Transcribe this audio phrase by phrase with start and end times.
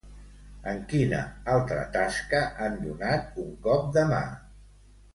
[0.71, 1.19] En quina
[1.57, 4.27] altra tasca han donat un cop de mà?